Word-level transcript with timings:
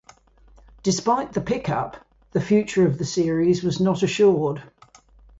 Despite 0.81 1.31
the 1.31 1.41
pickup, 1.41 1.95
the 2.31 2.41
future 2.41 2.87
of 2.87 2.97
the 2.97 3.05
series 3.05 3.61
was 3.63 3.79
not 3.79 4.01
assured. 4.01 4.63